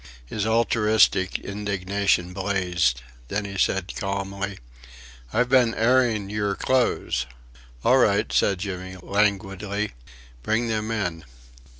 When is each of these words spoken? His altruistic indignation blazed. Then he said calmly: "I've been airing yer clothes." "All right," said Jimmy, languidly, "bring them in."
His 0.25 0.47
altruistic 0.47 1.37
indignation 1.37 2.33
blazed. 2.33 3.03
Then 3.27 3.45
he 3.45 3.55
said 3.55 3.95
calmly: 3.95 4.57
"I've 5.31 5.47
been 5.49 5.75
airing 5.75 6.27
yer 6.27 6.55
clothes." 6.55 7.27
"All 7.85 7.97
right," 7.99 8.33
said 8.33 8.57
Jimmy, 8.57 8.97
languidly, 8.99 9.91
"bring 10.41 10.69
them 10.69 10.89
in." 10.89 11.23